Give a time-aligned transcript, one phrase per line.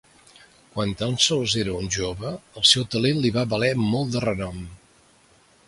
[0.75, 4.59] Quan tan sols era un jove, el seu talent li va valer molt de renom.